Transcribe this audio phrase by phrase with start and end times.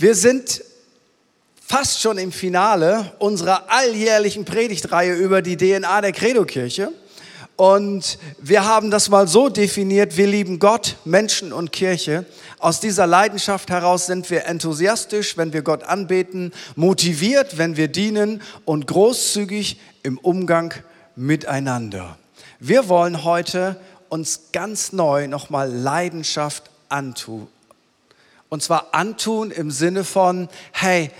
[0.00, 0.64] Wir sind
[1.60, 6.90] fast schon im Finale unserer alljährlichen Predigtreihe über die DNA der Credo-Kirche.
[7.56, 12.24] Und wir haben das mal so definiert, wir lieben Gott, Menschen und Kirche.
[12.60, 18.40] Aus dieser Leidenschaft heraus sind wir enthusiastisch, wenn wir Gott anbeten, motiviert, wenn wir dienen
[18.64, 20.72] und großzügig im Umgang
[21.14, 22.16] miteinander.
[22.58, 23.78] Wir wollen heute
[24.08, 27.48] uns ganz neu nochmal Leidenschaft antun.
[28.50, 31.10] Und zwar antun im Sinne von, hey,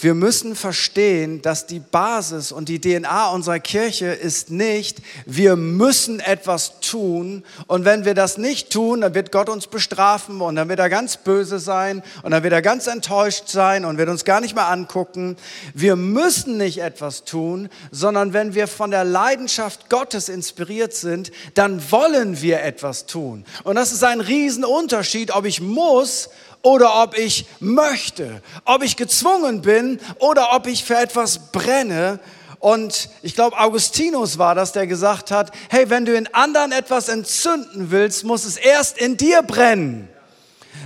[0.00, 6.20] wir müssen verstehen, dass die Basis und die DNA unserer Kirche ist nicht, wir müssen
[6.20, 10.68] etwas tun und wenn wir das nicht tun, dann wird Gott uns bestrafen und dann
[10.68, 14.24] wird er ganz böse sein und dann wird er ganz enttäuscht sein und wird uns
[14.24, 15.36] gar nicht mehr angucken.
[15.74, 21.90] Wir müssen nicht etwas tun, sondern wenn wir von der Leidenschaft Gottes inspiriert sind, dann
[21.90, 23.44] wollen wir etwas tun.
[23.64, 26.28] Und das ist ein Riesenunterschied, ob ich muss
[26.68, 32.20] oder ob ich möchte, ob ich gezwungen bin oder ob ich für etwas brenne.
[32.58, 37.08] Und ich glaube, Augustinus war das, der gesagt hat, hey, wenn du in anderen etwas
[37.08, 40.10] entzünden willst, muss es erst in dir brennen.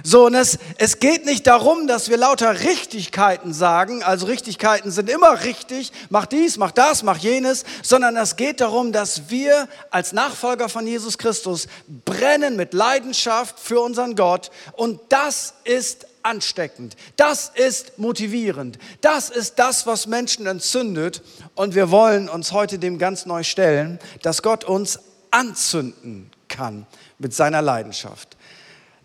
[0.04, 5.08] So, und es, es geht nicht darum, dass wir lauter Richtigkeiten sagen, also Richtigkeiten sind
[5.08, 10.12] immer richtig, mach dies, mach das, mach jenes, sondern es geht darum, dass wir als
[10.12, 11.68] Nachfolger von Jesus Christus
[12.04, 19.58] brennen mit Leidenschaft für unseren Gott und das ist ansteckend, das ist motivierend, das ist
[19.58, 21.22] das, was Menschen entzündet
[21.54, 24.98] und wir wollen uns heute dem ganz neu stellen, dass Gott uns
[25.30, 26.86] anzünden kann
[27.18, 28.36] mit seiner Leidenschaft.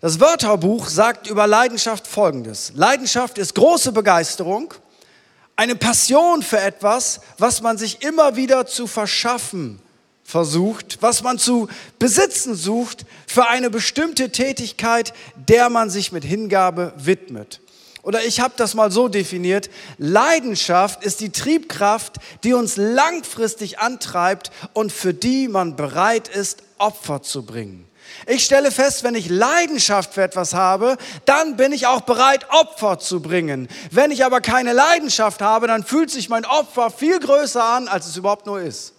[0.00, 2.72] Das Wörterbuch sagt über Leidenschaft Folgendes.
[2.76, 4.72] Leidenschaft ist große Begeisterung,
[5.56, 9.80] eine Passion für etwas, was man sich immer wieder zu verschaffen
[10.22, 16.92] versucht, was man zu besitzen sucht für eine bestimmte Tätigkeit, der man sich mit Hingabe
[16.96, 17.60] widmet.
[18.02, 24.52] Oder ich habe das mal so definiert, Leidenschaft ist die Triebkraft, die uns langfristig antreibt
[24.74, 27.87] und für die man bereit ist, Opfer zu bringen.
[28.26, 32.98] Ich stelle fest, wenn ich Leidenschaft für etwas habe, dann bin ich auch bereit, Opfer
[32.98, 33.68] zu bringen.
[33.90, 38.06] Wenn ich aber keine Leidenschaft habe, dann fühlt sich mein Opfer viel größer an, als
[38.06, 38.94] es überhaupt nur ist.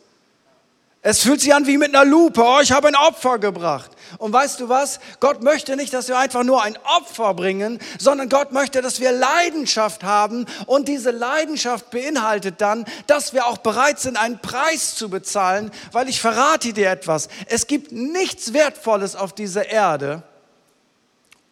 [1.01, 2.43] Es fühlt sich an wie mit einer Lupe.
[2.43, 3.91] Oh, ich habe ein Opfer gebracht.
[4.17, 4.99] Und weißt du was?
[5.19, 9.11] Gott möchte nicht, dass wir einfach nur ein Opfer bringen, sondern Gott möchte, dass wir
[9.11, 10.45] Leidenschaft haben.
[10.65, 16.09] Und diese Leidenschaft beinhaltet dann, dass wir auch bereit sind, einen Preis zu bezahlen, weil
[16.09, 17.29] ich verrate dir etwas.
[17.45, 20.23] Es gibt nichts Wertvolles auf dieser Erde,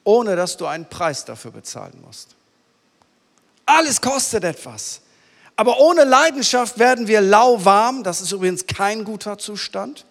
[0.04, 2.36] ohne dass du einen Preis dafür bezahlen musst.
[3.66, 5.02] Alles kostet etwas.
[5.58, 8.04] Aber ohne Leidenschaft werden wir lauwarm.
[8.04, 10.06] Das ist übrigens kein guter Zustand.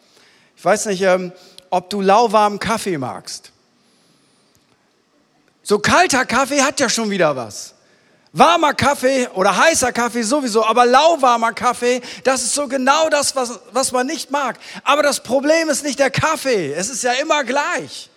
[0.57, 1.33] Ich weiß nicht, ähm,
[1.71, 3.53] ob du lauwarmen Kaffee magst.
[5.63, 7.75] So kalter Kaffee hat ja schon wieder was.
[8.33, 13.59] Warmer Kaffee oder heißer Kaffee sowieso, aber lauwarmer Kaffee, das ist so genau das, was,
[13.73, 14.59] was man nicht mag.
[14.85, 18.11] Aber das Problem ist nicht der Kaffee, es ist ja immer gleich.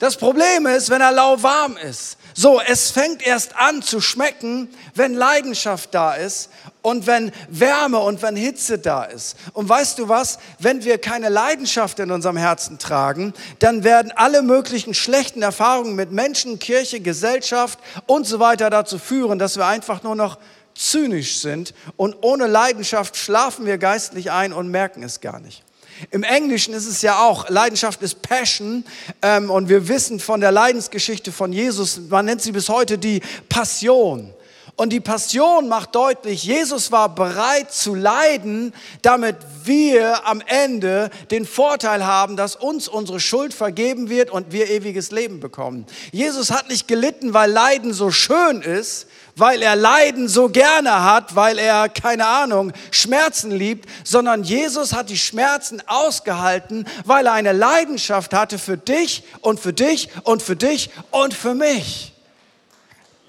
[0.00, 2.18] Das Problem ist, wenn er lauwarm ist.
[2.36, 6.50] So, es fängt erst an zu schmecken, wenn Leidenschaft da ist
[6.82, 9.36] und wenn Wärme und wenn Hitze da ist.
[9.52, 10.40] Und weißt du was?
[10.58, 16.10] Wenn wir keine Leidenschaft in unserem Herzen tragen, dann werden alle möglichen schlechten Erfahrungen mit
[16.10, 20.38] Menschen, Kirche, Gesellschaft und so weiter dazu führen, dass wir einfach nur noch
[20.74, 25.62] zynisch sind und ohne Leidenschaft schlafen wir geistlich ein und merken es gar nicht.
[26.10, 28.84] Im Englischen ist es ja auch, Leidenschaft ist Passion
[29.22, 33.20] ähm, und wir wissen von der Leidensgeschichte von Jesus, man nennt sie bis heute die
[33.48, 34.32] Passion.
[34.76, 41.46] Und die Passion macht deutlich, Jesus war bereit zu leiden, damit wir am Ende den
[41.46, 45.86] Vorteil haben, dass uns unsere Schuld vergeben wird und wir ewiges Leben bekommen.
[46.10, 51.36] Jesus hat nicht gelitten, weil Leiden so schön ist, weil er Leiden so gerne hat,
[51.36, 57.52] weil er, keine Ahnung, Schmerzen liebt, sondern Jesus hat die Schmerzen ausgehalten, weil er eine
[57.52, 62.13] Leidenschaft hatte für dich und für dich und für dich und für mich.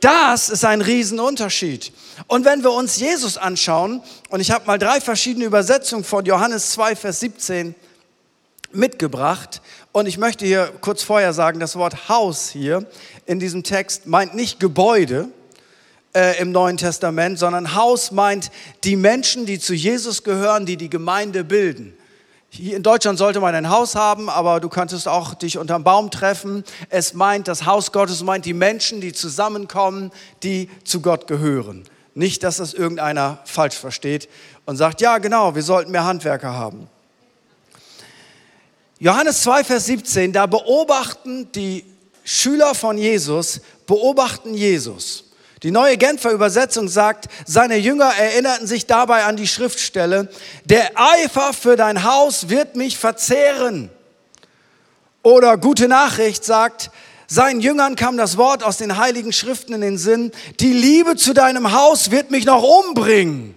[0.06, 1.92] Das ist ein Riesenunterschied.
[2.28, 6.70] Und wenn wir uns Jesus anschauen, und ich habe mal drei verschiedene Übersetzungen von Johannes
[6.74, 7.74] 2, Vers 17
[8.72, 9.64] mitgebracht,
[9.94, 12.86] und ich möchte hier kurz vorher sagen, das Wort Haus hier
[13.26, 15.30] in diesem Text meint nicht Gebäude
[16.14, 18.52] äh, im Neuen Testament, sondern Haus meint
[18.84, 21.98] die Menschen, die zu Jesus gehören, die die Gemeinde bilden.
[22.58, 26.10] Hier in Deutschland sollte man ein Haus haben, aber du könntest auch dich unterm Baum
[26.10, 26.64] treffen.
[26.88, 30.10] Es meint, das Haus Gottes meint die Menschen, die zusammenkommen,
[30.42, 31.84] die zu Gott gehören.
[32.14, 34.30] Nicht, dass das irgendeiner falsch versteht
[34.66, 36.88] und sagt, ja genau, wir sollten mehr Handwerker haben.
[39.00, 41.84] Johannes 2, Vers 17, da beobachten die
[42.24, 45.25] Schüler von Jesus, beobachten Jesus.
[45.66, 50.30] Die neue Genfer Übersetzung sagt, seine Jünger erinnerten sich dabei an die Schriftstelle,
[50.66, 53.90] der Eifer für dein Haus wird mich verzehren.
[55.24, 56.92] Oder gute Nachricht sagt,
[57.26, 61.34] seinen Jüngern kam das Wort aus den heiligen Schriften in den Sinn, die Liebe zu
[61.34, 63.56] deinem Haus wird mich noch umbringen.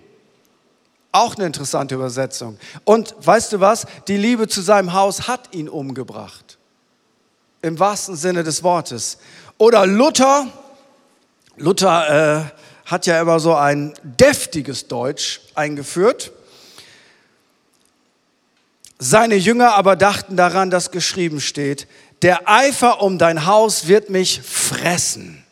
[1.12, 2.58] Auch eine interessante Übersetzung.
[2.84, 3.84] Und weißt du was?
[4.06, 6.56] Die Liebe zu seinem Haus hat ihn umgebracht.
[7.60, 9.18] Im wahrsten Sinne des Wortes.
[9.58, 10.46] Oder Luther,
[11.58, 16.32] Luther äh, hat ja immer so ein deftiges Deutsch eingeführt.
[18.98, 21.86] Seine Jünger aber dachten daran, dass geschrieben steht,
[22.22, 25.44] der Eifer um dein Haus wird mich fressen.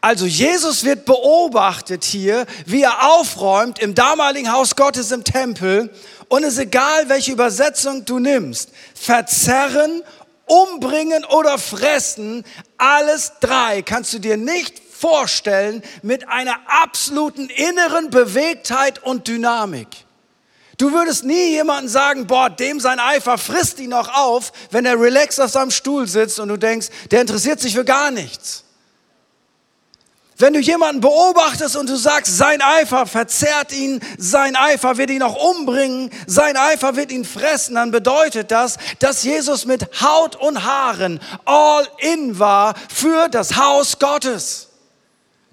[0.00, 5.90] Also Jesus wird beobachtet hier, wie er aufräumt im damaligen Haus Gottes im Tempel.
[6.28, 8.70] Und es ist egal, welche Übersetzung du nimmst.
[8.94, 10.02] Verzerren,
[10.50, 12.44] umbringen oder fressen,
[12.76, 19.88] alles drei kannst du dir nicht vorstellen mit einer absoluten inneren Bewegtheit und Dynamik.
[20.76, 25.00] Du würdest nie jemanden sagen, boah, dem sein Eifer frisst ihn noch auf, wenn er
[25.00, 28.64] relaxed auf seinem Stuhl sitzt und du denkst, der interessiert sich für gar nichts.
[30.40, 35.22] Wenn du jemanden beobachtest und du sagst, sein Eifer verzerrt ihn, sein Eifer wird ihn
[35.22, 40.64] auch umbringen, sein Eifer wird ihn fressen, dann bedeutet das, dass Jesus mit Haut und
[40.64, 44.69] Haaren all in war für das Haus Gottes.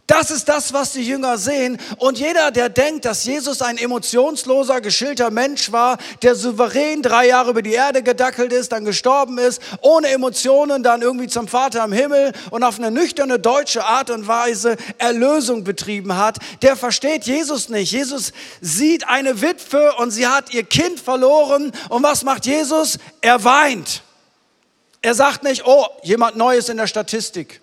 [0.08, 1.78] Das ist das, was die Jünger sehen.
[1.98, 7.50] Und jeder, der denkt, dass Jesus ein emotionsloser, geschilter Mensch war, der souverän drei Jahre
[7.52, 11.92] über die Erde gedackelt ist, dann gestorben ist, ohne Emotionen, dann irgendwie zum Vater im
[11.92, 17.68] Himmel und auf eine nüchterne deutsche Art und Weise Erlösung betrieben hat, der versteht Jesus
[17.68, 17.92] nicht.
[17.92, 18.32] Jesus
[18.62, 21.74] sieht eine Witwe und sie hat ihr Kind verloren.
[21.90, 22.98] Und was macht Jesus?
[23.20, 24.04] Er weint.
[25.02, 27.60] Er sagt nicht, oh, jemand Neues in der Statistik.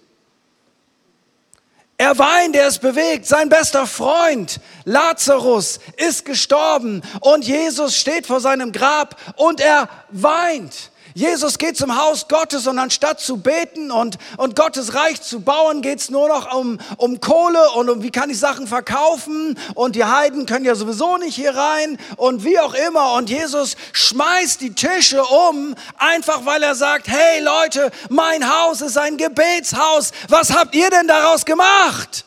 [1.97, 3.27] Er weint, er ist bewegt.
[3.27, 10.91] Sein bester Freund Lazarus ist gestorben und Jesus steht vor seinem Grab und er weint.
[11.17, 15.81] Jesus geht zum Haus Gottes und anstatt zu beten und, und Gottes Reich zu bauen,
[15.81, 20.05] geht's nur noch um, um Kohle und um wie kann ich Sachen verkaufen und die
[20.05, 23.13] Heiden können ja sowieso nicht hier rein und wie auch immer.
[23.13, 28.99] Und Jesus schmeißt die Tische um, einfach weil er sagt, hey Leute, mein Haus ist
[28.99, 30.11] ein Gebetshaus.
[30.29, 32.25] Was habt ihr denn daraus gemacht?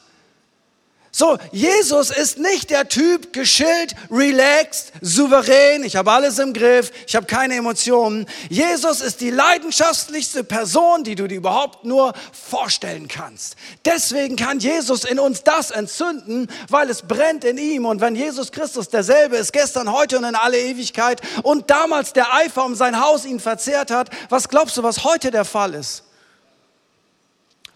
[1.17, 7.15] So, Jesus ist nicht der Typ geschillt, relaxed, souverän, ich habe alles im Griff, ich
[7.15, 8.27] habe keine Emotionen.
[8.49, 13.55] Jesus ist die leidenschaftlichste Person, die du dir überhaupt nur vorstellen kannst.
[13.83, 17.87] Deswegen kann Jesus in uns das entzünden, weil es brennt in ihm.
[17.87, 22.31] Und wenn Jesus Christus derselbe ist, gestern, heute und in alle Ewigkeit und damals der
[22.31, 26.03] Eifer um sein Haus ihn verzehrt hat, was glaubst du, was heute der Fall ist?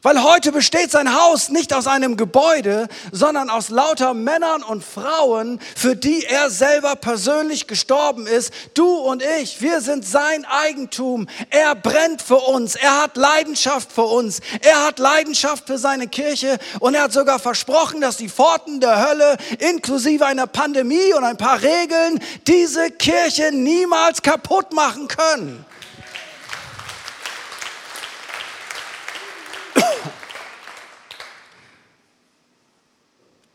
[0.03, 5.59] Weil heute besteht sein Haus nicht aus einem Gebäude, sondern aus lauter Männern und Frauen,
[5.75, 8.51] für die er selber persönlich gestorben ist.
[8.73, 11.27] Du und ich, wir sind sein Eigentum.
[11.51, 12.75] Er brennt für uns.
[12.75, 14.39] Er hat Leidenschaft für uns.
[14.61, 19.07] Er hat Leidenschaft für seine Kirche und er hat sogar versprochen, dass die Pforten der
[19.07, 25.63] Hölle inklusive einer Pandemie und ein paar Regeln diese Kirche niemals kaputt machen können.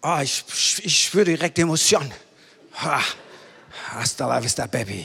[0.08, 0.44] Oh, ich,
[0.84, 2.12] ich spüre direkt Emotion.
[2.74, 3.02] Ha,
[3.88, 5.04] hasta la vista, Baby.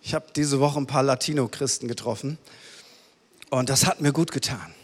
[0.00, 2.38] Ich habe diese Woche ein paar Latino-Christen getroffen
[3.50, 4.74] und das hat mir gut getan.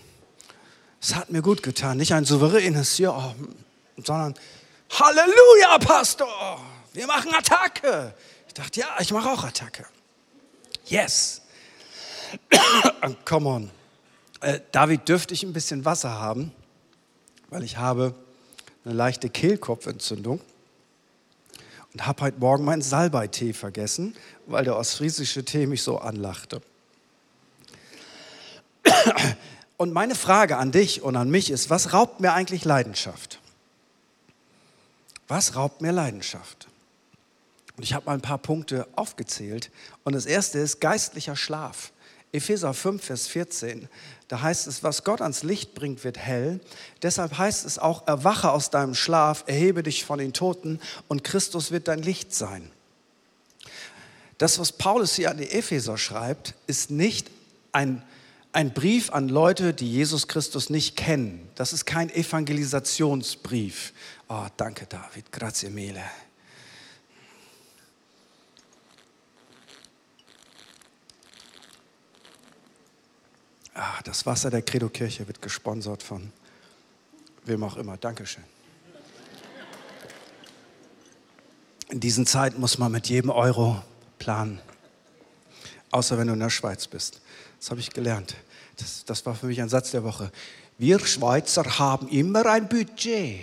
[1.01, 1.97] Es hat mir gut getan.
[1.97, 3.35] Nicht ein souveränes Ja,
[3.97, 4.35] sondern
[4.91, 6.61] Halleluja, Pastor,
[6.93, 8.15] wir machen Attacke.
[8.47, 9.87] Ich dachte, ja, ich mache auch Attacke.
[10.85, 11.41] Yes.
[13.25, 13.71] Come on.
[14.43, 16.53] Äh, David, dürfte ich ein bisschen Wasser haben?
[17.53, 18.15] Weil ich habe
[18.85, 20.41] eine leichte Kehlkopfentzündung
[21.93, 24.17] und habe heute Morgen meinen Salbeitee vergessen,
[24.47, 26.63] weil der ostfriesische Tee mich so anlachte.
[29.77, 33.39] Und meine Frage an dich und an mich ist, was raubt mir eigentlich Leidenschaft?
[35.29, 36.69] Was raubt mir Leidenschaft?
[37.77, 39.71] Und ich habe mal ein paar Punkte aufgezählt.
[40.05, 41.93] Und das erste ist geistlicher Schlaf.
[42.33, 43.89] Epheser 5, Vers 14,
[44.29, 46.61] da heißt es, was Gott ans Licht bringt, wird hell.
[47.03, 51.71] Deshalb heißt es auch, erwache aus deinem Schlaf, erhebe dich von den Toten und Christus
[51.71, 52.71] wird dein Licht sein.
[54.39, 57.31] Das, was Paulus hier an die Epheser schreibt, ist nicht
[57.73, 58.03] ein,
[58.53, 61.49] ein Brief an Leute, die Jesus Christus nicht kennen.
[61.55, 63.93] Das ist kein Evangelisationsbrief.
[64.29, 66.03] Oh, danke David, grazie mille.
[73.75, 76.31] Ah, das Wasser der Credo-Kirche wird gesponsert von
[77.45, 77.97] wem auch immer.
[77.97, 78.45] Dankeschön.
[81.89, 83.83] In diesen Zeiten muss man mit jedem Euro
[84.19, 84.61] planen.
[85.91, 87.21] Außer wenn du in der Schweiz bist.
[87.61, 88.35] Das habe ich gelernt.
[88.77, 90.33] Das, das war für mich ein Satz der Woche.
[90.79, 93.41] Wir Schweizer haben immer ein Budget.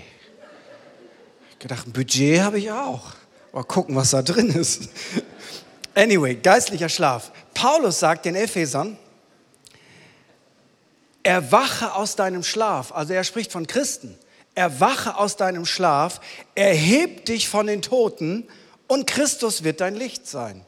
[1.52, 3.14] Ich gedacht, ein Budget habe ich auch.
[3.54, 4.90] Mal gucken, was da drin ist.
[5.96, 7.32] Anyway, geistlicher Schlaf.
[7.54, 8.98] Paulus sagt den Ephesern,
[11.30, 12.92] erwache aus deinem Schlaf.
[12.92, 14.18] Also er spricht von Christen.
[14.56, 16.20] Erwache aus deinem Schlaf,
[16.56, 18.48] erheb dich von den Toten
[18.88, 20.66] und Christus wird dein Licht sein.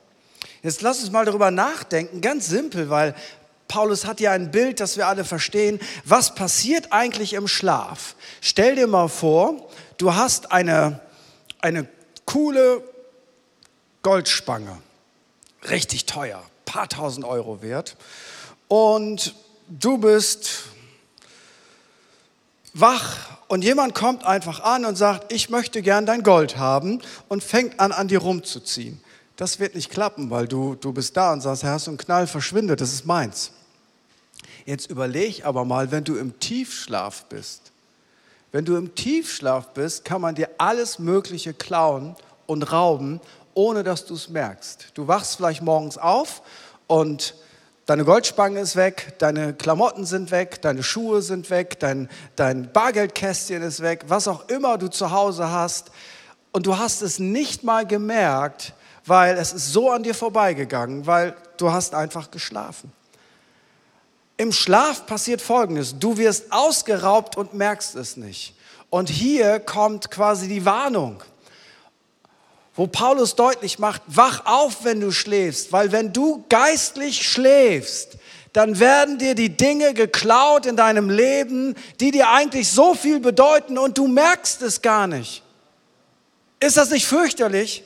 [0.61, 3.15] Jetzt lass uns mal darüber nachdenken, ganz simpel, weil
[3.67, 5.79] Paulus hat ja ein Bild, das wir alle verstehen.
[6.05, 8.15] Was passiert eigentlich im Schlaf?
[8.39, 10.99] Stell dir mal vor, du hast eine,
[11.59, 11.87] eine
[12.25, 12.83] coole
[14.03, 14.77] Goldspange,
[15.71, 17.97] richtig teuer, paar tausend Euro wert.
[18.67, 19.33] Und
[19.79, 20.63] du bist
[22.73, 27.43] wach und jemand kommt einfach an und sagt, ich möchte gern dein Gold haben und
[27.43, 29.01] fängt an, an dir rumzuziehen.
[29.35, 32.27] Das wird nicht klappen, weil du, du bist da und sagst, Herr, du einen Knall,
[32.27, 33.51] verschwinde, das ist meins.
[34.65, 37.71] Jetzt überleg aber mal, wenn du im Tiefschlaf bist.
[38.51, 43.19] Wenn du im Tiefschlaf bist, kann man dir alles Mögliche klauen und rauben,
[43.53, 44.89] ohne dass du es merkst.
[44.93, 46.41] Du wachst vielleicht morgens auf
[46.87, 47.33] und
[47.85, 53.61] deine Goldspange ist weg, deine Klamotten sind weg, deine Schuhe sind weg, dein, dein Bargeldkästchen
[53.61, 55.91] ist weg, was auch immer du zu Hause hast.
[56.51, 58.73] Und du hast es nicht mal gemerkt,
[59.05, 62.91] weil es ist so an dir vorbeigegangen, weil du hast einfach geschlafen.
[64.37, 65.99] Im Schlaf passiert Folgendes.
[65.99, 68.55] Du wirst ausgeraubt und merkst es nicht.
[68.89, 71.23] Und hier kommt quasi die Warnung,
[72.75, 78.17] wo Paulus deutlich macht, wach auf, wenn du schläfst, weil wenn du geistlich schläfst,
[78.53, 83.77] dann werden dir die Dinge geklaut in deinem Leben, die dir eigentlich so viel bedeuten
[83.77, 85.43] und du merkst es gar nicht.
[86.59, 87.83] Ist das nicht fürchterlich?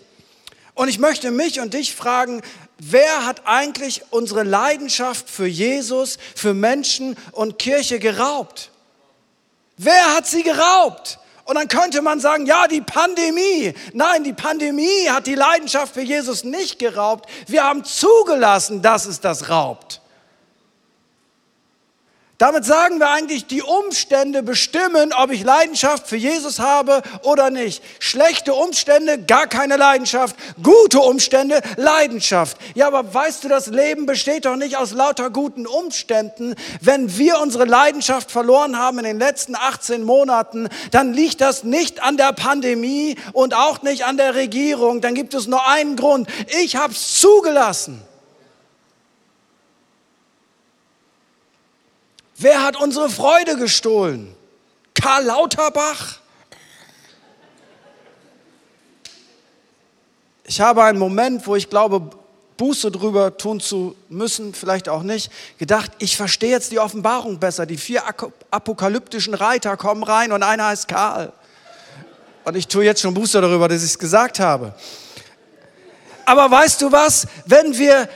[0.73, 2.41] Und ich möchte mich und dich fragen,
[2.77, 8.71] wer hat eigentlich unsere Leidenschaft für Jesus, für Menschen und Kirche geraubt?
[9.77, 11.19] Wer hat sie geraubt?
[11.45, 13.73] Und dann könnte man sagen, ja, die Pandemie.
[13.93, 17.29] Nein, die Pandemie hat die Leidenschaft für Jesus nicht geraubt.
[17.47, 20.01] Wir haben zugelassen, dass es das raubt.
[22.37, 27.81] Damit sagen wir eigentlich, die Umstände bestimmen, ob ich Leidenschaft für Jesus habe oder nicht.
[27.99, 30.35] Schlechte Umstände, gar keine Leidenschaft.
[30.61, 32.57] Gute Umstände, Leidenschaft.
[32.73, 36.55] Ja, aber weißt du, das Leben besteht doch nicht aus lauter guten Umständen.
[36.81, 42.03] Wenn wir unsere Leidenschaft verloren haben in den letzten 18 Monaten, dann liegt das nicht
[42.03, 44.99] an der Pandemie und auch nicht an der Regierung.
[44.99, 46.27] Dann gibt es nur einen Grund.
[46.61, 48.01] Ich habe es zugelassen.
[52.45, 54.35] Wer hat unsere Freude gestohlen?
[54.93, 56.19] Karl Lauterbach?
[60.43, 62.07] Ich habe einen Moment, wo ich glaube,
[62.57, 67.65] Buße drüber tun zu müssen, vielleicht auch nicht, gedacht, ich verstehe jetzt die Offenbarung besser.
[67.65, 68.03] Die vier
[68.51, 71.33] apokalyptischen Reiter kommen rein und einer heißt Karl.
[72.43, 74.75] Und ich tue jetzt schon Buße darüber, dass ich es gesagt habe.
[76.25, 77.25] Aber weißt du was?
[77.47, 78.07] Wenn wir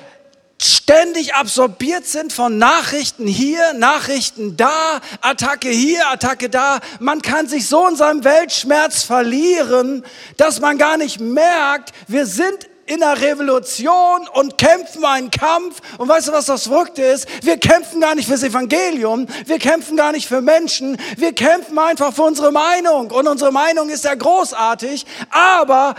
[0.89, 6.79] ständig absorbiert sind von Nachrichten hier, Nachrichten da, Attacke hier, Attacke da.
[6.99, 10.03] Man kann sich so in seinem Weltschmerz verlieren,
[10.37, 15.79] dass man gar nicht merkt, wir sind in einer Revolution und kämpfen einen Kampf.
[15.99, 17.27] Und weißt du, was das Verrückte ist?
[17.45, 22.15] Wir kämpfen gar nicht fürs Evangelium, wir kämpfen gar nicht für Menschen, wir kämpfen einfach
[22.15, 23.11] für unsere Meinung.
[23.11, 25.93] Und unsere Meinung ist ja großartig, aber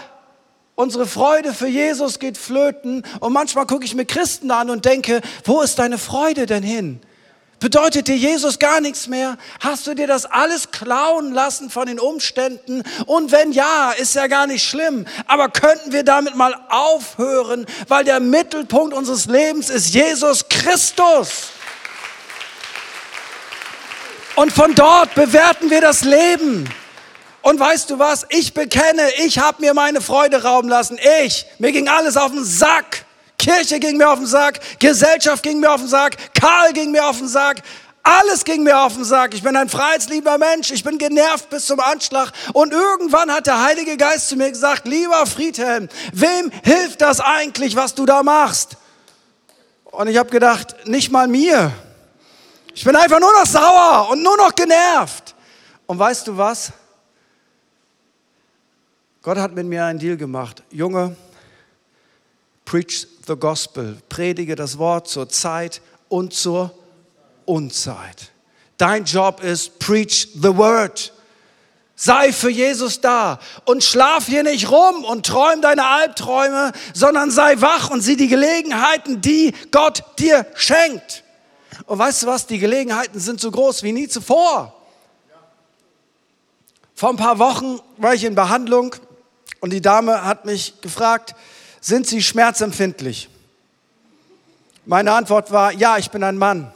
[0.81, 3.05] Unsere Freude für Jesus geht flöten.
[3.21, 7.03] Und manchmal gucke ich mir Christen an und denke, wo ist deine Freude denn hin?
[7.59, 9.37] Bedeutet dir Jesus gar nichts mehr?
[9.61, 12.83] Hast du dir das alles klauen lassen von den Umständen?
[13.05, 15.05] Und wenn ja, ist ja gar nicht schlimm.
[15.27, 21.51] Aber könnten wir damit mal aufhören, weil der Mittelpunkt unseres Lebens ist Jesus Christus.
[24.35, 26.67] Und von dort bewerten wir das Leben.
[27.43, 28.27] Und weißt du was?
[28.29, 30.99] Ich bekenne, ich habe mir meine Freude rauben lassen.
[31.25, 33.05] Ich, mir ging alles auf den Sack.
[33.41, 37.07] Kirche ging mir auf den Sack, Gesellschaft ging mir auf den Sack, Karl ging mir
[37.07, 37.63] auf den Sack.
[38.03, 39.35] Alles ging mir auf den Sack.
[39.35, 40.71] Ich bin ein freiheitslieber Mensch.
[40.71, 42.33] Ich bin genervt bis zum Anschlag.
[42.55, 47.77] Und irgendwann hat der Heilige Geist zu mir gesagt, lieber Friedhelm, wem hilft das eigentlich,
[47.77, 48.77] was du da machst?
[49.85, 51.73] Und ich habe gedacht, nicht mal mir.
[52.75, 55.35] Ich bin einfach nur noch sauer und nur noch genervt.
[55.87, 56.73] Und weißt du was?
[59.23, 60.63] Gott hat mit mir einen Deal gemacht.
[60.71, 61.15] Junge,
[62.65, 66.73] preach the gospel, predige das Wort zur Zeit und zur
[67.45, 68.31] Unzeit.
[68.79, 71.13] Dein Job ist, preach the word.
[71.97, 77.61] Sei für Jesus da und schlaf hier nicht rum und träum deine Albträume, sondern sei
[77.61, 81.25] wach und sieh die Gelegenheiten, die Gott dir schenkt.
[81.85, 82.47] Und weißt du was?
[82.47, 84.75] Die Gelegenheiten sind so groß wie nie zuvor.
[86.95, 88.95] Vor ein paar Wochen war ich in Behandlung
[89.61, 91.35] und die Dame hat mich gefragt,
[91.81, 93.29] sind Sie schmerzempfindlich?
[94.87, 96.73] Meine Antwort war, ja, ich bin ein Mann.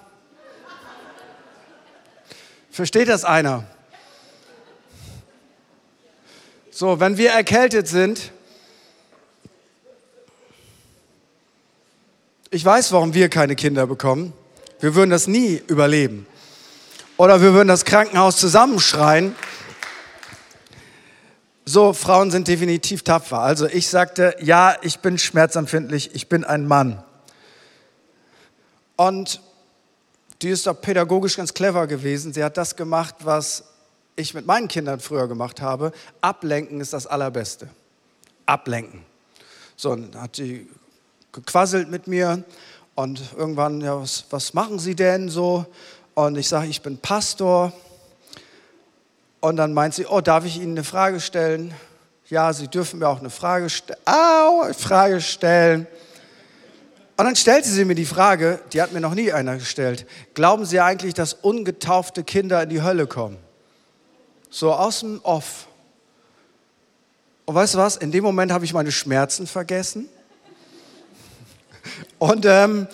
[2.70, 3.64] Versteht das einer?
[6.70, 8.32] So, wenn wir erkältet sind,
[12.50, 14.32] ich weiß, warum wir keine Kinder bekommen.
[14.80, 16.26] Wir würden das nie überleben.
[17.16, 19.34] Oder wir würden das Krankenhaus zusammenschreien.
[21.66, 23.38] So, Frauen sind definitiv tapfer.
[23.38, 27.02] Also ich sagte, ja, ich bin schmerzempfindlich, ich bin ein Mann.
[28.96, 29.40] Und
[30.42, 32.34] die ist doch pädagogisch ganz clever gewesen.
[32.34, 33.64] Sie hat das gemacht, was
[34.14, 35.92] ich mit meinen Kindern früher gemacht habe.
[36.20, 37.70] Ablenken ist das Allerbeste.
[38.44, 39.06] Ablenken.
[39.74, 40.68] So, dann hat sie
[41.32, 42.44] gequasselt mit mir
[42.94, 45.64] und irgendwann, ja, was, was machen Sie denn so?
[46.12, 47.72] Und ich sage, ich bin Pastor.
[49.44, 51.74] Und dann meint sie, oh, darf ich Ihnen eine Frage stellen?
[52.30, 55.86] Ja, Sie dürfen mir auch eine Frage, ste Au, Frage stellen.
[57.18, 60.06] Und dann stellte sie mir die Frage, die hat mir noch nie einer gestellt.
[60.32, 63.36] Glauben Sie eigentlich, dass ungetaufte Kinder in die Hölle kommen?
[64.48, 65.66] So aus dem Off.
[67.44, 67.98] Und weißt du was?
[67.98, 70.08] In dem Moment habe ich meine Schmerzen vergessen
[72.18, 72.88] und ähm,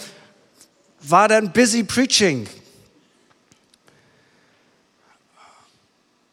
[1.01, 2.49] war dann busy preaching.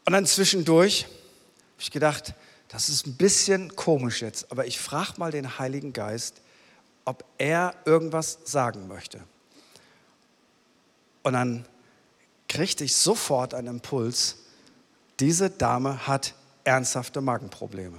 [0.08, 2.32] Und dann zwischendurch habe ich gedacht,
[2.68, 6.40] das ist ein bisschen komisch jetzt, aber ich frage mal den Heiligen Geist,
[7.04, 9.20] ob er irgendwas sagen möchte.
[11.22, 11.66] Und dann
[12.48, 14.36] kriegte ich sofort einen Impuls,
[15.20, 16.32] diese Dame hat
[16.64, 17.98] ernsthafte Magenprobleme.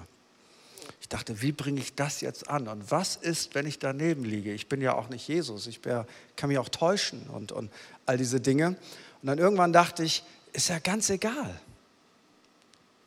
[1.01, 2.67] Ich dachte, wie bringe ich das jetzt an?
[2.67, 4.51] Und was ist, wenn ich daneben liege?
[4.51, 6.03] Ich bin ja auch nicht Jesus, ich bin,
[6.35, 7.71] kann mich auch täuschen und, und
[8.07, 8.69] all diese Dinge.
[8.69, 11.61] Und dann irgendwann dachte ich, ist ja ganz egal.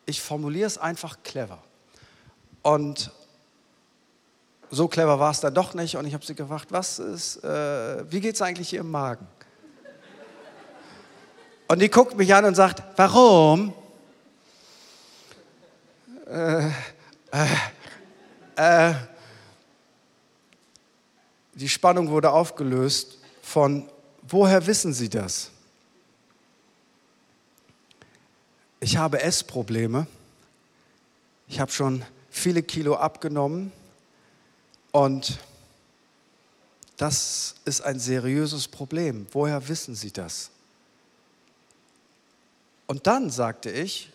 [0.05, 1.59] Ich formuliere es einfach clever.
[2.61, 3.11] Und
[4.69, 5.95] so clever war es dann doch nicht.
[5.97, 9.27] Und ich habe sie gefragt, was ist, äh, wie geht es eigentlich hier Magen?
[11.67, 13.73] Und die guckt mich an und sagt, warum?
[16.27, 16.71] Äh, äh,
[18.55, 18.93] äh,
[21.53, 23.89] die Spannung wurde aufgelöst von,
[24.23, 25.51] woher wissen Sie das?
[28.83, 30.07] Ich habe Essprobleme.
[31.47, 33.71] Ich habe schon viele Kilo abgenommen
[34.91, 35.39] und
[36.97, 39.25] das ist ein seriöses Problem.
[39.31, 40.49] Woher wissen Sie das?
[42.85, 44.11] Und dann sagte ich,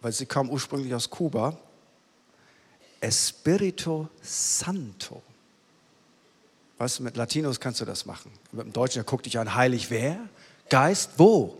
[0.00, 1.56] weil sie kam ursprünglich aus Kuba,
[3.00, 5.22] Espirito Santo.
[6.78, 8.32] Weißt du, mit Latinos kannst du das machen.
[8.50, 10.18] Mit dem Deutschen, der guckt dich an, heilig wer?
[10.68, 11.56] Geist, wo?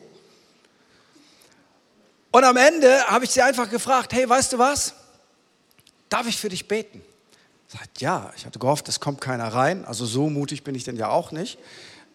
[2.38, 4.94] Und am Ende habe ich sie einfach gefragt, hey, weißt du was?
[6.09, 7.03] Darf ich für dich beten?
[7.66, 9.85] Sagt, ja, ich hatte gehofft, es kommt keiner rein.
[9.85, 11.59] Also so mutig bin ich denn ja auch nicht.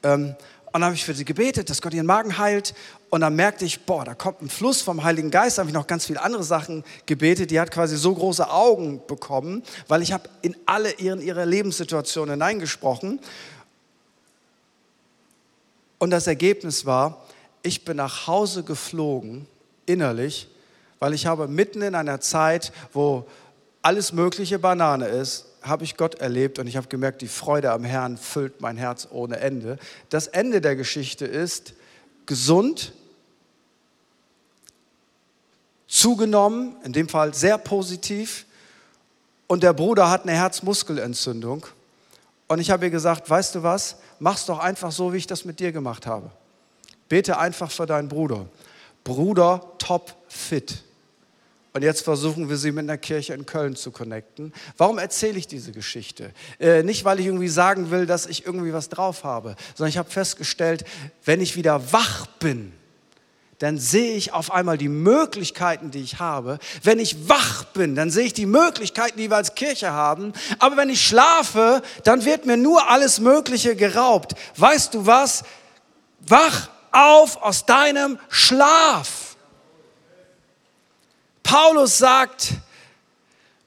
[0.01, 0.27] Ähm,
[0.67, 2.73] und dann habe ich für sie gebetet, dass Gott ihren Magen heilt.
[3.09, 5.57] Und dann merkte ich, boah, da kommt ein Fluss vom Heiligen Geist.
[5.57, 7.51] Da habe ich noch ganz viele andere Sachen gebetet.
[7.51, 12.35] Die hat quasi so große Augen bekommen, weil ich habe in alle ihren, ihre Lebenssituationen
[12.35, 13.19] hineingesprochen.
[15.97, 17.25] Und das Ergebnis war,
[17.61, 19.47] ich bin nach Hause geflogen,
[19.85, 20.47] innerlich,
[20.99, 23.25] weil ich habe mitten in einer Zeit, wo
[23.81, 27.83] alles mögliche Banane ist, habe ich Gott erlebt und ich habe gemerkt, die Freude am
[27.83, 29.77] Herrn füllt mein Herz ohne Ende.
[30.09, 31.73] Das Ende der Geschichte ist
[32.25, 32.93] gesund,
[35.87, 38.45] zugenommen, in dem Fall sehr positiv.
[39.47, 41.65] Und der Bruder hat eine Herzmuskelentzündung.
[42.47, 45.45] Und ich habe ihr gesagt, weißt du was, mach's doch einfach so, wie ich das
[45.45, 46.31] mit dir gemacht habe.
[47.09, 48.47] Bete einfach für deinen Bruder.
[49.03, 50.83] Bruder top fit.
[51.73, 54.53] Und jetzt versuchen wir sie mit einer Kirche in Köln zu connecten.
[54.77, 56.31] Warum erzähle ich diese Geschichte?
[56.59, 59.97] Äh, nicht, weil ich irgendwie sagen will, dass ich irgendwie was drauf habe, sondern ich
[59.97, 60.83] habe festgestellt,
[61.25, 62.73] wenn ich wieder wach bin,
[63.57, 66.59] dann sehe ich auf einmal die Möglichkeiten, die ich habe.
[66.83, 70.33] Wenn ich wach bin, dann sehe ich die Möglichkeiten, die wir als Kirche haben.
[70.59, 74.33] Aber wenn ich schlafe, dann wird mir nur alles Mögliche geraubt.
[74.57, 75.43] Weißt du was?
[76.19, 79.35] Wach auf aus deinem Schlaf.
[81.43, 82.53] Paulus sagt,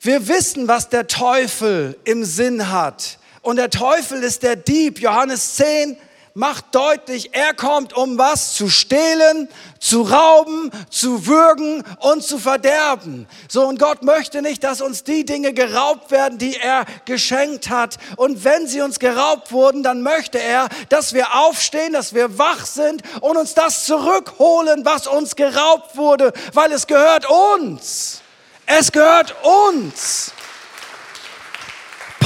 [0.01, 3.19] wir wissen, was der Teufel im Sinn hat.
[3.43, 5.01] Und der Teufel ist der Dieb.
[5.01, 5.99] Johannes 10,
[6.37, 9.49] macht deutlich, er kommt, um was zu stehlen,
[9.81, 13.27] zu rauben, zu würgen und zu verderben.
[13.49, 17.97] So, und Gott möchte nicht, dass uns die Dinge geraubt werden, die er geschenkt hat.
[18.17, 22.67] Und wenn sie uns geraubt wurden, dann möchte er, dass wir aufstehen, dass wir wach
[22.67, 28.21] sind und uns das zurückholen, was uns geraubt wurde, weil es gehört uns.
[28.67, 29.35] Es gehört
[29.71, 30.33] uns.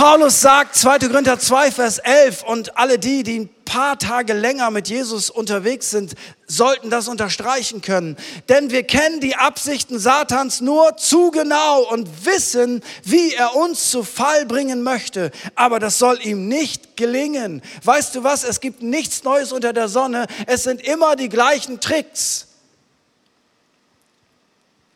[0.00, 0.98] Paulus sagt 2.
[1.10, 5.90] Korinther 2, Vers 11 und alle die, die ein paar Tage länger mit Jesus unterwegs
[5.90, 6.14] sind,
[6.46, 8.16] sollten das unterstreichen können.
[8.48, 14.02] Denn wir kennen die Absichten Satans nur zu genau und wissen, wie er uns zu
[14.02, 15.32] Fall bringen möchte.
[15.54, 17.60] Aber das soll ihm nicht gelingen.
[17.84, 18.42] Weißt du was?
[18.42, 20.28] Es gibt nichts Neues unter der Sonne.
[20.46, 22.46] Es sind immer die gleichen Tricks.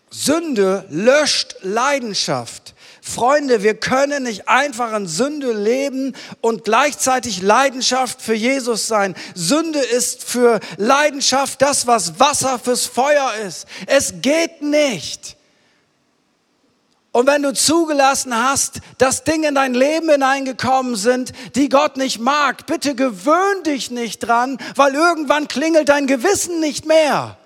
[0.09, 2.74] Sünde löscht Leidenschaft.
[3.07, 9.15] Freunde, wir können nicht einfach in Sünde leben und gleichzeitig Leidenschaft für Jesus sein.
[9.35, 13.67] Sünde ist für Leidenschaft das, was Wasser fürs Feuer ist.
[13.87, 15.37] Es geht nicht.
[17.13, 22.21] Und wenn du zugelassen hast, dass Dinge in dein Leben hineingekommen sind, die Gott nicht
[22.21, 27.37] mag, bitte gewöhn dich nicht dran, weil irgendwann klingelt dein Gewissen nicht mehr.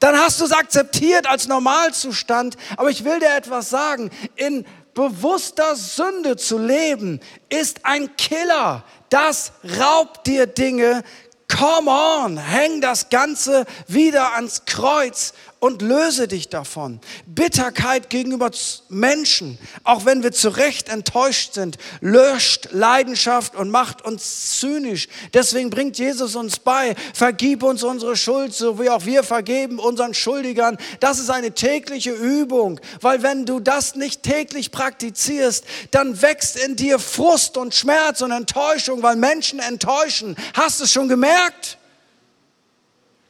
[0.00, 2.56] Dann hast du es akzeptiert als Normalzustand.
[2.76, 4.10] Aber ich will dir etwas sagen.
[4.36, 8.84] In bewusster Sünde zu leben, ist ein Killer.
[9.10, 11.02] Das raubt dir Dinge.
[11.48, 17.00] Come on, häng das Ganze wieder ans Kreuz und löse dich davon.
[17.24, 18.50] Bitterkeit gegenüber
[18.90, 25.08] Menschen, auch wenn wir zu Recht enttäuscht sind, löscht Leidenschaft und macht uns zynisch.
[25.32, 30.12] Deswegen bringt Jesus uns bei, vergib uns unsere Schuld, so wie auch wir vergeben unseren
[30.12, 30.76] Schuldigern.
[31.00, 36.76] Das ist eine tägliche Übung, weil wenn du das nicht täglich praktizierst, dann wächst in
[36.76, 40.36] dir Frust und Schmerz und Enttäuschung, weil Menschen enttäuschen.
[40.52, 41.78] Hast du es schon gemerkt?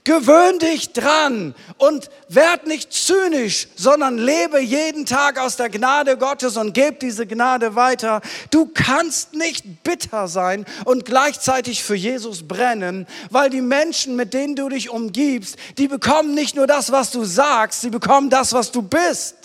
[0.07, 6.59] Gewöhn dich dran und werd nicht zynisch, sondern lebe jeden Tag aus der Gnade Gottes
[6.59, 8.21] und gebe diese Gnade weiter.
[8.51, 14.57] Du kannst nicht bitter sein und gleichzeitig für Jesus brennen, weil die Menschen, mit denen
[14.57, 18.73] du dich umgibst, die bekommen nicht nur das, was du sagst, sie bekommen das, was
[18.73, 19.44] du bist.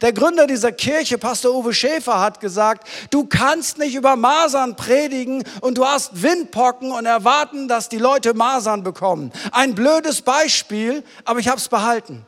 [0.00, 5.42] Der Gründer dieser Kirche, Pastor Uwe Schäfer, hat gesagt, du kannst nicht über Masern predigen
[5.60, 9.32] und du hast Windpocken und erwarten, dass die Leute Masern bekommen.
[9.50, 12.24] Ein blödes Beispiel, aber ich habe es behalten.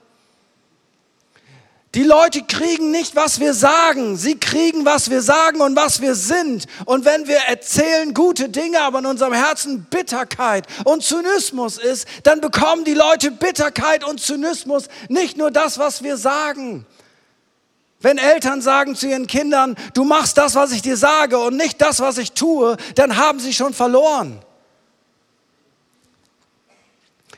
[1.96, 4.16] Die Leute kriegen nicht, was wir sagen.
[4.16, 6.66] Sie kriegen, was wir sagen und was wir sind.
[6.84, 12.40] Und wenn wir erzählen gute Dinge, aber in unserem Herzen Bitterkeit und Zynismus ist, dann
[12.40, 16.86] bekommen die Leute Bitterkeit und Zynismus, nicht nur das, was wir sagen.
[18.00, 21.82] Wenn Eltern sagen zu ihren Kindern, du machst das, was ich dir sage und nicht
[21.82, 24.40] das, was ich tue, dann haben sie schon verloren.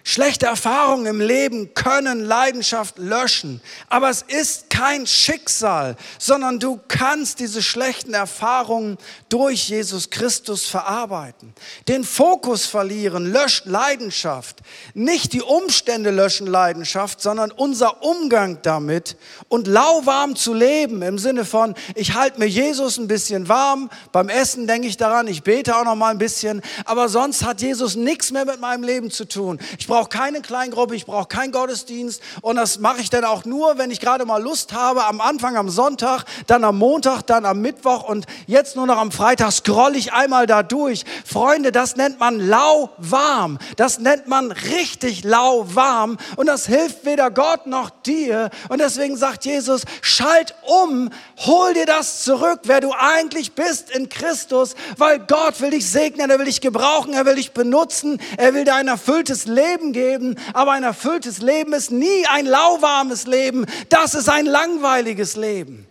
[0.05, 7.39] Schlechte Erfahrungen im Leben können Leidenschaft löschen, aber es ist kein Schicksal, sondern du kannst
[7.39, 11.55] diese schlechten Erfahrungen durch Jesus Christus verarbeiten.
[11.87, 14.63] Den Fokus verlieren löscht Leidenschaft.
[14.95, 19.17] Nicht die Umstände löschen Leidenschaft, sondern unser Umgang damit
[19.49, 24.29] und lauwarm zu leben im Sinne von, ich halte mir Jesus ein bisschen warm, beim
[24.29, 27.95] Essen denke ich daran, ich bete auch noch mal ein bisschen, aber sonst hat Jesus
[27.95, 29.61] nichts mehr mit meinem Leben zu tun.
[29.79, 33.77] Ich brauche keine Kleingruppe, ich brauche keinen Gottesdienst und das mache ich dann auch nur,
[33.77, 37.61] wenn ich gerade mal Lust habe, am Anfang am Sonntag, dann am Montag, dann am
[37.61, 41.05] Mittwoch und jetzt nur noch am Freitag scroll ich einmal da durch.
[41.27, 43.59] Freunde, das nennt man lauwarm.
[43.77, 49.45] Das nennt man richtig lauwarm und das hilft weder Gott noch dir und deswegen sagt
[49.45, 51.11] Jesus, schalt um,
[51.45, 56.31] hol dir das zurück, wer du eigentlich bist in Christus, weil Gott will dich segnen,
[56.31, 59.93] er will dich gebrauchen, er will dich benutzen, er will dir ein erfülltes Leben Leben
[59.93, 63.67] geben, aber ein erfülltes Leben ist nie ein lauwarmes Leben.
[63.89, 65.87] Das ist ein langweiliges Leben.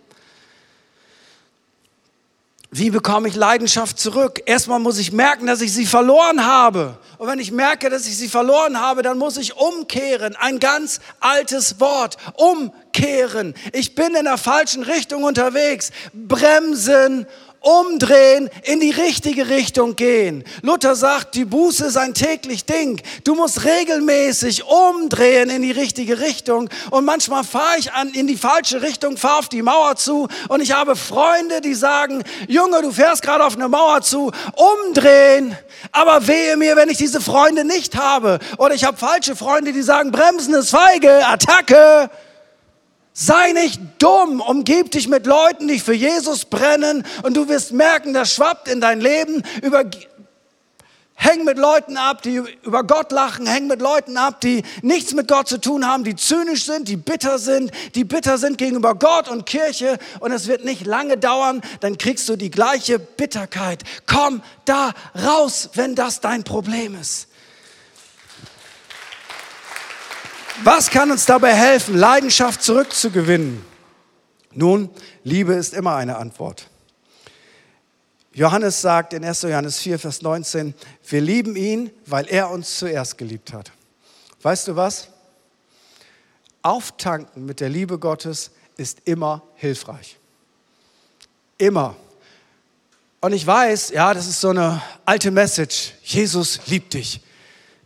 [2.74, 4.40] Wie bekomme ich Leidenschaft zurück?
[4.46, 6.96] Erstmal muss ich merken, dass ich sie verloren habe.
[7.18, 10.36] Und wenn ich merke, dass ich sie verloren habe, dann muss ich umkehren.
[10.36, 12.16] Ein ganz altes Wort.
[12.34, 13.52] Umkehren.
[13.74, 15.90] Ich bin in der falschen Richtung unterwegs.
[16.14, 17.26] Bremsen
[17.62, 20.44] umdrehen, in die richtige Richtung gehen.
[20.62, 23.00] Luther sagt, die Buße ist ein täglich Ding.
[23.24, 26.68] Du musst regelmäßig umdrehen in die richtige Richtung.
[26.90, 30.28] Und manchmal fahre ich an, in die falsche Richtung, fahre auf die Mauer zu.
[30.48, 35.56] Und ich habe Freunde, die sagen, Junge, du fährst gerade auf eine Mauer zu, umdrehen.
[35.92, 38.38] Aber wehe mir, wenn ich diese Freunde nicht habe.
[38.58, 42.10] Oder ich habe falsche Freunde, die sagen, Bremsen ist feige, Attacke.
[43.14, 48.14] Sei nicht dumm, umgib dich mit Leuten, die für Jesus brennen und du wirst merken,
[48.14, 49.84] das schwappt in dein Leben über
[51.22, 53.46] Häng mit Leuten ab, die über Gott lachen.
[53.46, 56.96] Häng mit Leuten ab, die nichts mit Gott zu tun haben, die zynisch sind, die
[56.96, 59.98] bitter sind, die bitter sind gegenüber Gott und Kirche.
[60.18, 63.84] Und es wird nicht lange dauern, dann kriegst du die gleiche Bitterkeit.
[64.06, 64.94] Komm da
[65.24, 67.28] raus, wenn das dein Problem ist.
[70.64, 73.64] Was kann uns dabei helfen, Leidenschaft zurückzugewinnen?
[74.52, 74.90] Nun,
[75.24, 76.68] Liebe ist immer eine Antwort.
[78.34, 79.42] Johannes sagt in 1.
[79.42, 80.74] Johannes 4, Vers 19,
[81.08, 83.72] wir lieben ihn, weil er uns zuerst geliebt hat.
[84.42, 85.08] Weißt du was?
[86.62, 90.18] Auftanken mit der Liebe Gottes ist immer hilfreich.
[91.58, 91.96] Immer.
[93.20, 95.92] Und ich weiß, ja, das ist so eine alte Message.
[96.02, 97.20] Jesus liebt dich.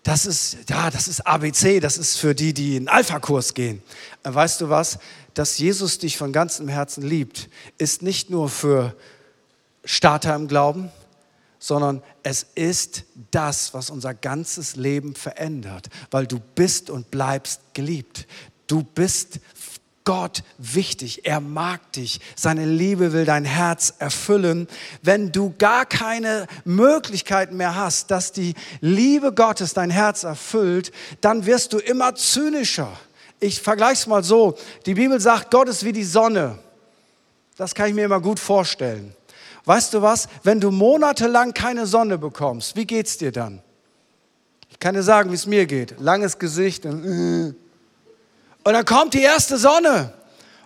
[0.07, 3.83] Das ist, ja, das ist ABC, das ist für die, die einen Alpha-Kurs gehen.
[4.23, 5.01] Weißt du was?
[5.35, 8.95] Dass Jesus dich von ganzem Herzen liebt, ist nicht nur für
[9.85, 10.93] Starter im Glauben,
[11.59, 18.29] sondern es ist das, was unser ganzes Leben verändert, weil du bist und bleibst geliebt.
[18.69, 19.41] Du bist
[20.07, 21.27] Gott wichtig.
[21.27, 22.21] Er mag dich.
[22.37, 24.69] Seine Liebe will dein Herz erfüllen.
[25.03, 31.45] Wenn du gar keine Möglichkeiten mehr hast, dass die Liebe Gottes dein Herz erfüllt, dann
[31.45, 32.91] wirst du immer zynischer.
[33.41, 34.57] Ich vergleiche es mal so.
[34.87, 36.57] Die Bibel sagt, Gott ist wie die Sonne.
[37.57, 39.13] Das kann ich mir immer gut vorstellen.
[39.65, 40.29] Weißt du was?
[40.45, 43.61] Wenn du monatelang keine Sonne bekommst, wie geht's dir dann?
[44.71, 45.99] Ich kann dir sagen, wie es mir geht.
[45.99, 47.66] Langes Gesicht und, äh.
[48.67, 50.13] Und dann kommt die erste Sonne.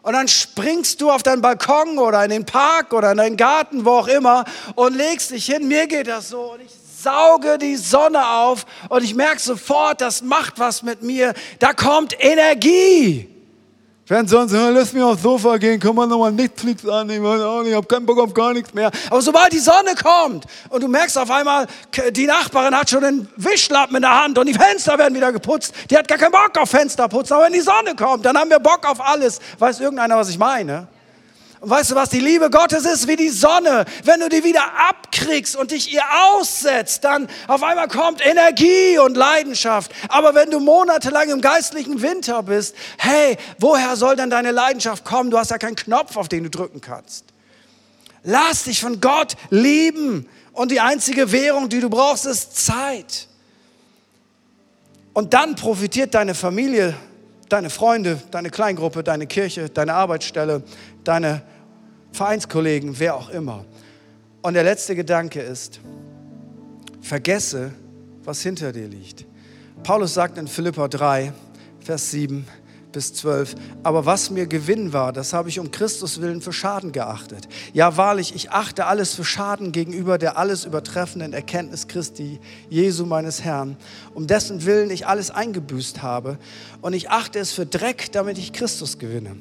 [0.00, 3.84] Und dann springst du auf deinen Balkon oder in den Park oder in deinen Garten,
[3.84, 5.68] wo auch immer, und legst dich hin.
[5.68, 6.54] Mir geht das so.
[6.54, 6.70] Und ich
[7.02, 11.34] sauge die Sonne auf und ich merke sofort, das macht was mit mir.
[11.58, 13.28] Da kommt Energie.
[14.10, 17.24] Wenn sonst, lass mich aufs Sofa gehen, kann man nochmal Netflix annehmen,
[17.64, 18.90] ich habe keinen Bock auf gar nichts mehr.
[19.08, 21.68] Aber sobald die Sonne kommt und du merkst auf einmal,
[22.10, 25.72] die Nachbarin hat schon einen Wischlappen in der Hand und die Fenster werden wieder geputzt,
[25.88, 28.58] die hat gar keinen Bock auf Fensterputzen, aber wenn die Sonne kommt, dann haben wir
[28.58, 29.38] Bock auf alles.
[29.60, 30.88] Weiß irgendeiner, was ich meine?
[31.60, 33.84] Und weißt du was, die Liebe Gottes ist wie die Sonne.
[34.04, 39.14] Wenn du die wieder abkriegst und dich ihr aussetzt, dann auf einmal kommt Energie und
[39.14, 39.92] Leidenschaft.
[40.08, 45.30] Aber wenn du monatelang im geistlichen Winter bist, hey, woher soll dann deine Leidenschaft kommen?
[45.30, 47.26] Du hast ja keinen Knopf, auf den du drücken kannst.
[48.22, 50.26] Lass dich von Gott lieben.
[50.52, 53.28] Und die einzige Währung, die du brauchst, ist Zeit.
[55.12, 56.94] Und dann profitiert deine Familie
[57.50, 60.62] deine Freunde, deine Kleingruppe, deine Kirche, deine Arbeitsstelle,
[61.04, 61.42] deine
[62.12, 63.64] Vereinskollegen, wer auch immer.
[64.42, 65.80] Und der letzte Gedanke ist,
[67.00, 67.72] vergesse,
[68.24, 69.26] was hinter dir liegt.
[69.82, 71.32] Paulus sagt in Philippa 3,
[71.80, 72.46] Vers 7,
[72.92, 73.54] bis 12.
[73.82, 77.48] Aber was mir Gewinn war, das habe ich um Christus willen für Schaden geachtet.
[77.72, 83.42] Ja, wahrlich, ich achte alles für Schaden gegenüber der alles übertreffenden Erkenntnis Christi, Jesu meines
[83.42, 83.76] Herrn,
[84.14, 86.38] um dessen Willen ich alles eingebüßt habe.
[86.80, 89.36] Und ich achte es für Dreck, damit ich Christus gewinne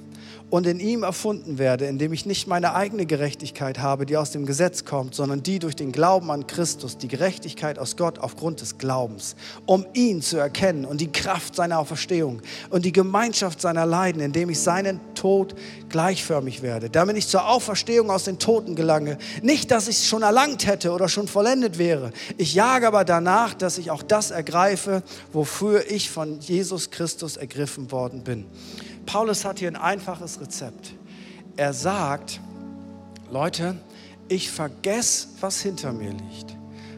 [0.50, 4.46] und in ihm erfunden werde, indem ich nicht meine eigene Gerechtigkeit habe, die aus dem
[4.46, 8.78] Gesetz kommt, sondern die durch den Glauben an Christus, die Gerechtigkeit aus Gott aufgrund des
[8.78, 9.36] Glaubens,
[9.66, 14.50] um ihn zu erkennen und die Kraft seiner Auferstehung und die Gemeinschaft seiner Leiden, indem
[14.50, 15.56] ich seinen Tod
[15.90, 19.18] gleichförmig werde, damit ich zur Auferstehung aus den Toten gelange.
[19.42, 22.12] Nicht, dass ich es schon erlangt hätte oder schon vollendet wäre.
[22.38, 27.92] Ich jage aber danach, dass ich auch das ergreife, wofür ich von Jesus Christus ergriffen
[27.92, 28.46] worden bin.
[29.06, 30.94] Paulus hat hier ein einfaches Rezept.
[31.58, 32.40] Er sagt,
[33.32, 33.76] Leute,
[34.28, 36.56] ich vergesse, was hinter mir liegt.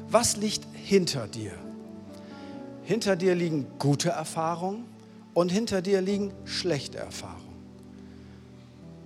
[0.09, 1.53] Was liegt hinter dir?
[2.83, 4.85] Hinter dir liegen gute Erfahrungen
[5.33, 7.41] und hinter dir liegen schlechte Erfahrungen.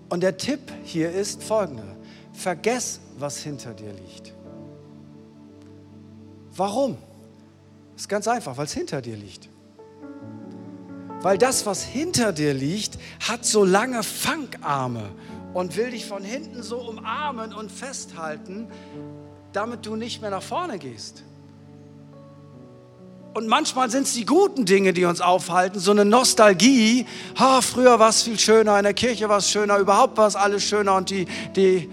[0.09, 1.95] Und der Tipp hier ist folgender.
[2.33, 4.33] Vergess, was hinter dir liegt.
[6.55, 6.97] Warum?
[7.95, 9.49] Ist ganz einfach, weil es hinter dir liegt.
[11.25, 15.09] Weil das, was hinter dir liegt, hat so lange Fangarme
[15.55, 18.67] und will dich von hinten so umarmen und festhalten,
[19.51, 21.23] damit du nicht mehr nach vorne gehst.
[23.33, 27.07] Und manchmal sind es die guten Dinge, die uns aufhalten, so eine Nostalgie.
[27.41, 30.35] Oh, früher war es viel schöner, in der Kirche war es schöner, überhaupt war es
[30.35, 31.89] alles schöner und die, die,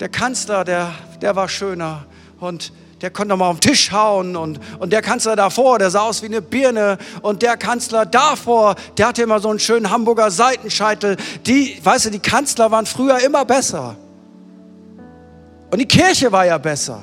[0.00, 0.92] der Kanzler, der,
[1.22, 2.06] der war schöner.
[2.40, 6.00] Und der konnte mal auf den Tisch hauen und, und der Kanzler davor, der sah
[6.00, 10.30] aus wie eine Birne und der Kanzler davor, der hatte immer so einen schönen Hamburger
[10.30, 11.16] Seitenscheitel.
[11.46, 13.96] Die, weißt du, die Kanzler waren früher immer besser.
[15.70, 17.02] Und die Kirche war ja besser.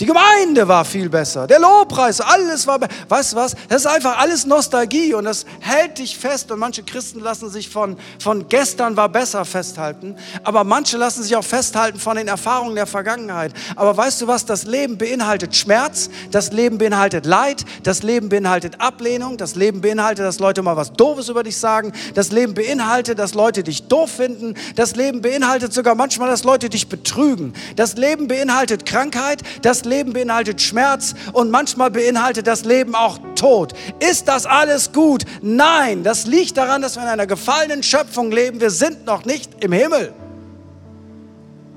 [0.00, 1.46] Die Gemeinde war viel besser.
[1.46, 2.92] Der Lobpreis, alles war besser.
[3.08, 3.54] Weißt du was?
[3.68, 6.50] Das ist einfach alles Nostalgie und das hält dich fest.
[6.50, 10.16] Und manche Christen lassen sich von, von gestern war besser festhalten.
[10.42, 13.52] Aber manche lassen sich auch festhalten von den Erfahrungen der Vergangenheit.
[13.76, 14.44] Aber weißt du was?
[14.44, 16.10] Das Leben beinhaltet Schmerz.
[16.32, 17.64] Das Leben beinhaltet Leid.
[17.84, 19.36] Das Leben beinhaltet Ablehnung.
[19.36, 21.92] Das Leben beinhaltet, dass Leute mal was Doofes über dich sagen.
[22.14, 24.54] Das Leben beinhaltet, dass Leute dich doof finden.
[24.74, 27.52] Das Leben beinhaltet sogar manchmal, dass Leute dich betrügen.
[27.76, 29.42] Das Leben beinhaltet Krankheit.
[29.62, 31.14] Das Leben beinhaltet Schmerz.
[31.32, 33.72] Und manchmal beinhaltet das Leben auch Tod.
[34.00, 35.24] Ist das alles gut?
[35.42, 38.60] Nein, das liegt daran, dass wir in einer gefallenen Schöpfung leben.
[38.60, 40.12] Wir sind noch nicht im Himmel.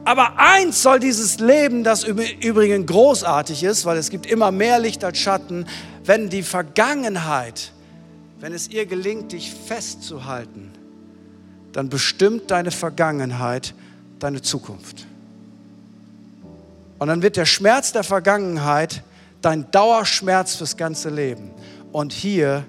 [0.06, 4.80] Aber eins soll dieses Leben, das im Übrigen großartig ist, weil es gibt immer mehr
[4.80, 5.66] Licht als Schatten,
[6.06, 7.74] wenn die Vergangenheit,
[8.40, 10.72] wenn es ihr gelingt, dich festzuhalten,
[11.74, 13.74] dann bestimmt deine Vergangenheit
[14.20, 15.07] deine Zukunft.
[17.00, 19.04] Und dann wird der Schmerz der Vergangenheit
[19.42, 21.52] dein Dauerschmerz fürs ganze Leben.
[21.92, 22.66] Und hier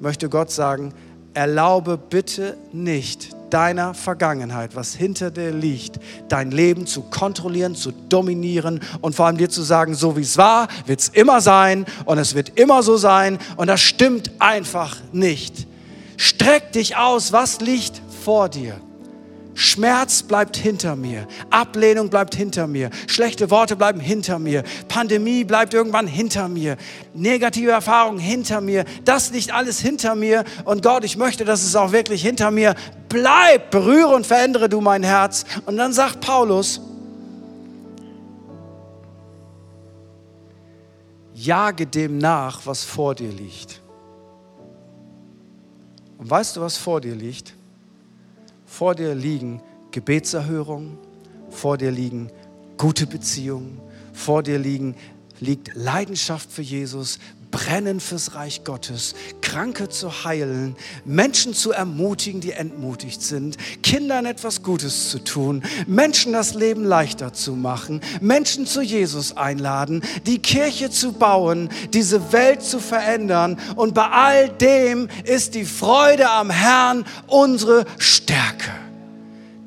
[0.00, 0.92] möchte Gott sagen,
[1.34, 8.80] erlaube bitte nicht deiner Vergangenheit, was hinter dir liegt, dein Leben zu kontrollieren, zu dominieren
[9.00, 12.18] und vor allem dir zu sagen, so wie es war, wird es immer sein und
[12.18, 15.66] es wird immer so sein und das stimmt einfach nicht.
[16.16, 18.80] Streck dich aus, was liegt vor dir.
[19.54, 21.26] Schmerz bleibt hinter mir.
[21.50, 22.90] Ablehnung bleibt hinter mir.
[23.06, 24.62] Schlechte Worte bleiben hinter mir.
[24.88, 26.76] Pandemie bleibt irgendwann hinter mir.
[27.14, 28.84] Negative Erfahrungen hinter mir.
[29.04, 30.44] Das liegt alles hinter mir.
[30.64, 32.74] Und Gott, ich möchte, dass es auch wirklich hinter mir
[33.08, 33.70] bleibt.
[33.70, 35.44] Berühre und verändere du mein Herz.
[35.66, 36.80] Und dann sagt Paulus,
[41.34, 43.80] jage dem nach, was vor dir liegt.
[46.18, 47.54] Und weißt du, was vor dir liegt?
[48.80, 50.96] Vor dir liegen Gebetserhörungen,
[51.50, 52.30] vor dir liegen
[52.78, 53.78] gute Beziehungen,
[54.14, 54.94] vor dir liegen,
[55.38, 57.18] liegt Leidenschaft für Jesus,
[57.50, 64.62] Brennen fürs Reich Gottes, Kranke zu heilen, Menschen zu ermutigen, die entmutigt sind, Kindern etwas
[64.62, 70.90] Gutes zu tun, Menschen das Leben leichter zu machen, Menschen zu Jesus einladen, die Kirche
[70.90, 73.58] zu bauen, diese Welt zu verändern.
[73.76, 78.70] Und bei all dem ist die Freude am Herrn unsere Stärke.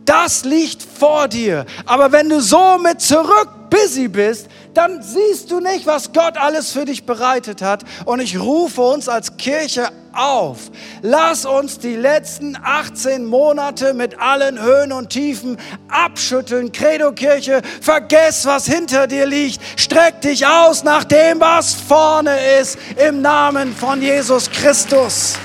[0.06, 1.65] Das liegt vor dir.
[1.86, 6.71] Aber wenn du so mit zurück busy bist, dann siehst du nicht, was Gott alles
[6.71, 7.83] für dich bereitet hat.
[8.05, 10.71] Und ich rufe uns als Kirche auf.
[11.01, 15.57] Lass uns die letzten 18 Monate mit allen Höhen und Tiefen
[15.88, 16.71] abschütteln.
[16.71, 19.59] Credo Kirche, vergess, was hinter dir liegt.
[19.79, 25.36] Streck dich aus nach dem, was vorne ist, im Namen von Jesus Christus.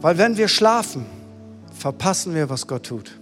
[0.00, 1.04] Weil wenn wir schlafen,
[1.78, 3.19] verpassen wir, was Gott tut.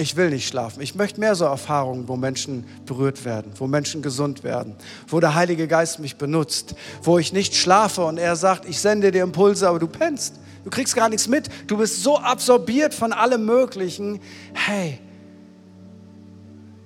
[0.00, 0.80] Ich will nicht schlafen.
[0.80, 4.76] Ich möchte mehr so Erfahrungen, wo Menschen berührt werden, wo Menschen gesund werden,
[5.08, 9.10] wo der Heilige Geist mich benutzt, wo ich nicht schlafe und er sagt, ich sende
[9.10, 10.36] dir Impulse, aber du pennst.
[10.62, 11.48] Du kriegst gar nichts mit.
[11.66, 14.20] Du bist so absorbiert von allem Möglichen.
[14.54, 15.00] Hey,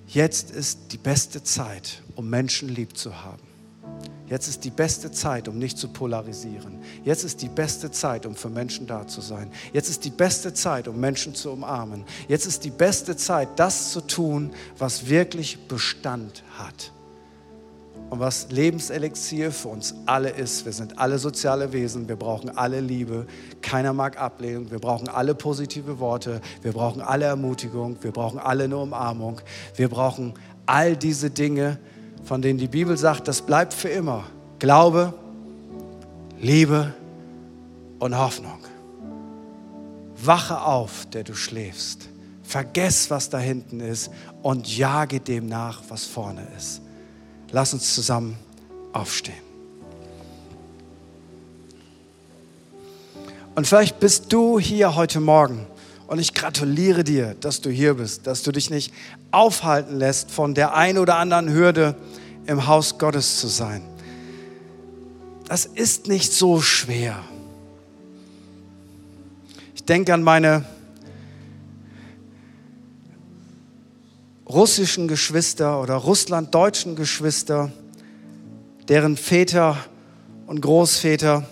[0.06, 3.51] jetzt ist die beste Zeit, um Menschen lieb zu haben.
[4.32, 6.78] Jetzt ist die beste Zeit, um nicht zu polarisieren.
[7.04, 9.50] Jetzt ist die beste Zeit, um für Menschen da zu sein.
[9.74, 12.04] Jetzt ist die beste Zeit, um Menschen zu umarmen.
[12.28, 16.92] Jetzt ist die beste Zeit, das zu tun, was wirklich Bestand hat.
[18.08, 20.64] Und was Lebenselixier für uns alle ist.
[20.64, 23.26] Wir sind alle soziale Wesen, wir brauchen alle Liebe.
[23.60, 28.64] Keiner mag Ablehnung, wir brauchen alle positive Worte, wir brauchen alle Ermutigung, wir brauchen alle
[28.64, 29.42] eine Umarmung.
[29.76, 30.32] Wir brauchen
[30.64, 31.78] all diese Dinge,
[32.24, 34.24] von denen die Bibel sagt, das bleibt für immer.
[34.58, 35.14] Glaube,
[36.40, 36.92] Liebe
[37.98, 38.58] und Hoffnung.
[40.16, 42.08] Wache auf, der du schläfst.
[42.42, 44.10] Vergess, was da hinten ist
[44.42, 46.80] und jage dem nach, was vorne ist.
[47.50, 48.36] Lass uns zusammen
[48.92, 49.52] aufstehen.
[53.54, 55.66] Und vielleicht bist du hier heute Morgen
[56.06, 58.92] und ich gratuliere dir, dass du hier bist, dass du dich nicht
[59.30, 61.94] aufhalten lässt, von der ein oder anderen Hürde
[62.46, 63.82] im Haus Gottes zu sein.
[65.46, 67.22] Das ist nicht so schwer.
[69.74, 70.64] Ich denke an meine
[74.48, 77.72] russischen Geschwister oder russlanddeutschen Geschwister,
[78.88, 79.76] deren Väter
[80.46, 81.44] und Großväter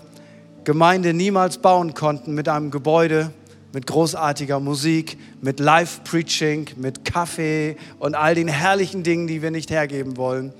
[0.64, 3.32] Gemeinde niemals bauen konnten mit einem Gebäude,
[3.72, 9.70] mit großartiger Musik, mit Live-Preaching, mit Kaffee und all den herrlichen Dingen, die wir nicht
[9.70, 10.52] hergeben wollen,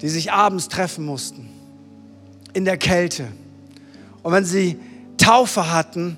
[0.00, 1.48] die sich abends treffen mussten,
[2.52, 3.28] in der Kälte.
[4.22, 4.78] Und wenn sie
[5.16, 6.16] Taufe hatten,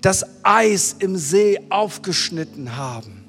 [0.00, 3.24] das Eis im See aufgeschnitten haben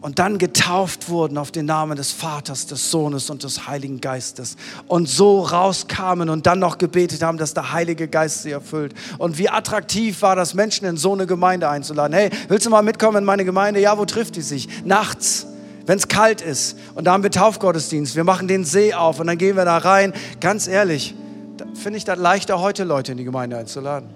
[0.00, 4.56] und dann getauft wurden auf den Namen des Vaters, des Sohnes und des Heiligen Geistes
[4.86, 8.94] und so rauskamen und dann noch gebetet haben, dass der Heilige Geist sie erfüllt.
[9.18, 12.16] Und wie attraktiv war das, Menschen in so eine Gemeinde einzuladen.
[12.16, 13.80] Hey, willst du mal mitkommen in meine Gemeinde?
[13.80, 14.68] Ja, wo trifft die sich?
[14.84, 15.46] Nachts
[15.86, 19.28] wenn es kalt ist und da haben wir Taufgottesdienst, wir machen den See auf und
[19.28, 20.12] dann gehen wir da rein.
[20.40, 21.14] Ganz ehrlich,
[21.74, 24.10] finde ich das leichter, heute Leute in die Gemeinde einzuladen.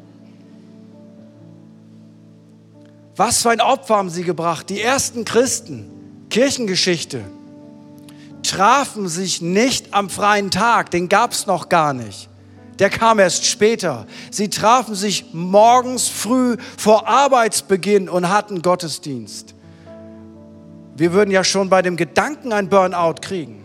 [3.17, 4.71] Was für ein Opfer haben sie gebracht?
[4.71, 5.91] Die ersten Christen,
[6.31, 7.21] Kirchengeschichte,
[8.43, 12.29] trafen sich nicht am freien Tag, den gab es noch gar nicht.
[12.79, 14.07] Der kam erst später.
[14.31, 19.55] Sie trafen sich morgens früh vor Arbeitsbeginn und hatten Gottesdienst.
[21.01, 23.65] Wir würden ja schon bei dem Gedanken ein Burnout kriegen.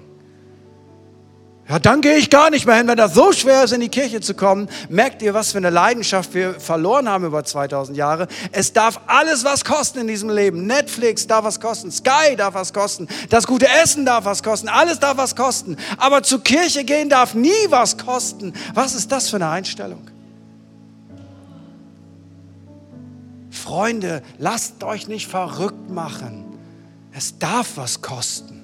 [1.67, 3.89] Ja, dann gehe ich gar nicht mehr hin, wenn das so schwer ist, in die
[3.89, 4.69] Kirche zu kommen.
[4.87, 8.29] Merkt ihr, was für eine Leidenschaft wir verloren haben über 2000 Jahre?
[8.53, 10.65] Es darf alles was kosten in diesem Leben.
[10.65, 15.01] Netflix darf was kosten, Sky darf was kosten, das gute Essen darf was kosten, alles
[15.01, 15.75] darf was kosten.
[15.97, 18.53] Aber zur Kirche gehen darf nie was kosten.
[18.73, 20.09] Was ist das für eine Einstellung?
[23.49, 26.44] Freunde, lasst euch nicht verrückt machen.
[27.15, 28.63] Es darf was kosten.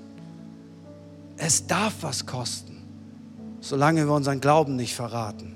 [1.38, 2.72] Es darf was kosten
[3.62, 5.54] solange wir unseren Glauben nicht verraten.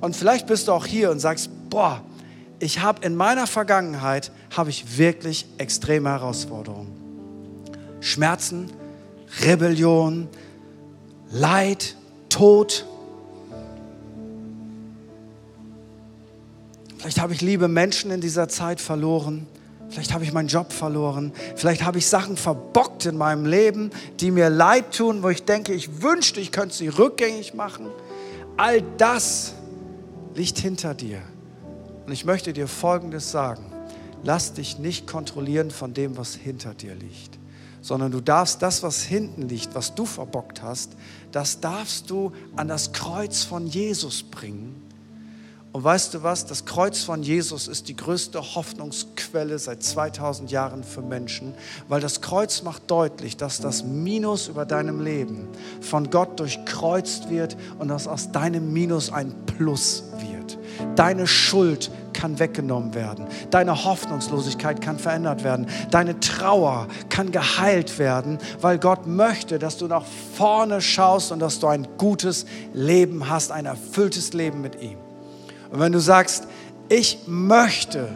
[0.00, 2.02] Und vielleicht bist du auch hier und sagst, boah,
[2.58, 6.92] ich habe in meiner Vergangenheit habe ich wirklich extreme Herausforderungen.
[8.00, 8.70] Schmerzen,
[9.42, 10.28] Rebellion,
[11.30, 11.96] Leid,
[12.28, 12.86] Tod.
[16.98, 19.46] Vielleicht habe ich liebe Menschen in dieser Zeit verloren.
[19.90, 21.32] Vielleicht habe ich meinen Job verloren.
[21.56, 25.72] Vielleicht habe ich Sachen verbockt in meinem Leben, die mir leid tun, wo ich denke,
[25.72, 27.88] ich wünschte, ich könnte sie rückgängig machen.
[28.56, 29.54] All das
[30.34, 31.20] liegt hinter dir.
[32.06, 33.64] Und ich möchte dir Folgendes sagen.
[34.22, 37.38] Lass dich nicht kontrollieren von dem, was hinter dir liegt,
[37.80, 40.92] sondern du darfst das, was hinten liegt, was du verbockt hast,
[41.32, 44.89] das darfst du an das Kreuz von Jesus bringen
[45.72, 46.46] und weißt du was?
[46.46, 51.54] Das Kreuz von Jesus ist die größte Hoffnungsquelle seit 2000 Jahren für Menschen,
[51.86, 55.48] weil das Kreuz macht deutlich, dass das Minus über deinem Leben
[55.80, 60.58] von Gott durchkreuzt wird und dass aus deinem Minus ein Plus wird.
[60.96, 63.26] Deine Schuld kann weggenommen werden.
[63.50, 65.66] Deine Hoffnungslosigkeit kann verändert werden.
[65.90, 70.04] Deine Trauer kann geheilt werden, weil Gott möchte, dass du nach
[70.36, 72.44] vorne schaust und dass du ein gutes
[72.74, 74.98] Leben hast, ein erfülltes Leben mit ihm.
[75.70, 76.46] Und wenn du sagst,
[76.88, 78.08] ich möchte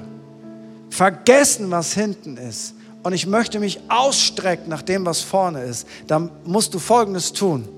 [0.90, 6.30] vergessen, was hinten ist und ich möchte mich ausstrecken nach dem, was vorne ist, dann
[6.44, 7.68] musst du Folgendes tun.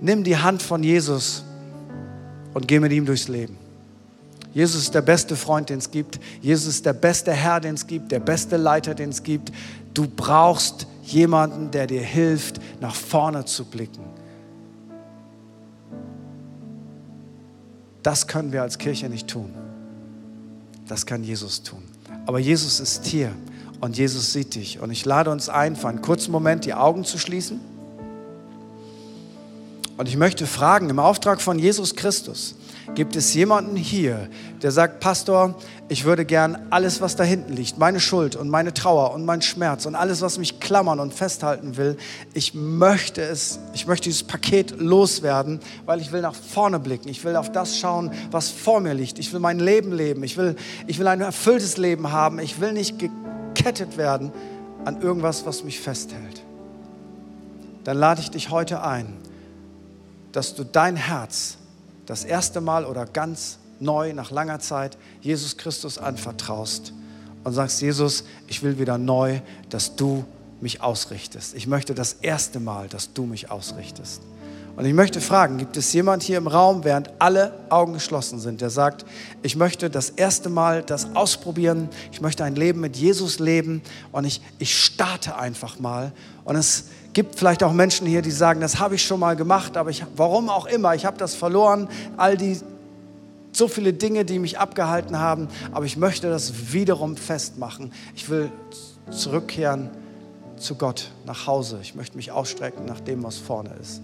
[0.00, 1.44] Nimm die Hand von Jesus
[2.54, 3.58] und geh mit ihm durchs Leben.
[4.54, 6.20] Jesus ist der beste Freund, den es gibt.
[6.40, 9.50] Jesus ist der beste Herr, den es gibt, der beste Leiter, den es gibt.
[9.94, 14.04] Du brauchst jemanden, der dir hilft, nach vorne zu blicken.
[18.02, 19.52] Das können wir als Kirche nicht tun.
[20.88, 21.82] Das kann Jesus tun.
[22.26, 23.32] Aber Jesus ist hier
[23.80, 24.80] und Jesus sieht dich.
[24.80, 27.60] Und ich lade uns ein, für einen kurzen Moment die Augen zu schließen.
[29.96, 32.56] Und ich möchte fragen, im Auftrag von Jesus Christus,
[32.94, 34.28] Gibt es jemanden hier,
[34.62, 35.54] der sagt, Pastor,
[35.88, 39.40] ich würde gern alles, was da hinten liegt, meine Schuld und meine Trauer und mein
[39.40, 41.96] Schmerz und alles, was mich klammern und festhalten will,
[42.34, 47.08] ich möchte es, ich möchte dieses Paket loswerden, weil ich will nach vorne blicken.
[47.08, 49.18] Ich will auf das schauen, was vor mir liegt.
[49.18, 50.22] Ich will mein Leben leben.
[50.24, 50.56] Ich will,
[50.86, 52.38] ich will ein erfülltes Leben haben.
[52.38, 54.32] Ich will nicht gekettet werden
[54.84, 56.42] an irgendwas, was mich festhält.
[57.84, 59.16] Dann lade ich dich heute ein,
[60.32, 61.58] dass du dein Herz
[62.06, 66.92] das erste Mal oder ganz neu nach langer Zeit Jesus Christus anvertraust
[67.44, 69.40] und sagst, Jesus, ich will wieder neu,
[69.70, 70.24] dass du
[70.60, 71.54] mich ausrichtest.
[71.54, 74.22] Ich möchte das erste Mal, dass du mich ausrichtest.
[74.74, 78.62] Und ich möchte fragen, gibt es jemand hier im Raum, während alle Augen geschlossen sind,
[78.62, 79.04] der sagt,
[79.42, 84.24] ich möchte das erste Mal das ausprobieren, ich möchte ein Leben mit Jesus leben und
[84.24, 86.12] ich, ich starte einfach mal.
[86.44, 89.76] Und es gibt vielleicht auch Menschen hier, die sagen, das habe ich schon mal gemacht,
[89.76, 92.58] aber ich, warum auch immer, ich habe das verloren, all die
[93.52, 97.92] so viele Dinge, die mich abgehalten haben, aber ich möchte das wiederum festmachen.
[98.16, 98.50] Ich will
[99.10, 99.90] zurückkehren
[100.56, 101.78] zu Gott, nach Hause.
[101.82, 104.00] Ich möchte mich ausstrecken nach dem, was vorne ist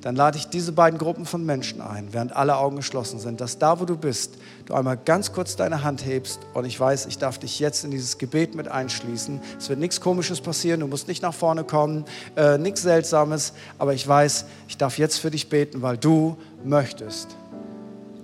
[0.00, 3.58] dann lade ich diese beiden Gruppen von Menschen ein, während alle Augen geschlossen sind, dass
[3.58, 4.34] da, wo du bist,
[4.66, 7.90] du einmal ganz kurz deine Hand hebst und ich weiß, ich darf dich jetzt in
[7.90, 9.40] dieses Gebet mit einschließen.
[9.58, 12.04] Es wird nichts Komisches passieren, du musst nicht nach vorne kommen,
[12.36, 17.36] äh, nichts Seltsames, aber ich weiß, ich darf jetzt für dich beten, weil du möchtest,